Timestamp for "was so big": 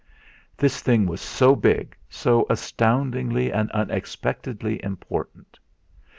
1.05-1.95